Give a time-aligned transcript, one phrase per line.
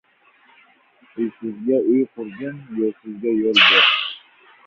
[1.17, 3.87] Uysizga– uy qurgin, yo‘lsizga– yo‘l ber